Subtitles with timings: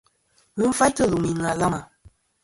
[0.59, 1.79] Ghɨ faytɨ lùmì nɨ̀ àlamà.